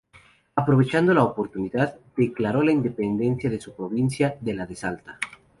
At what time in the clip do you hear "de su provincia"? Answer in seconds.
3.51-4.35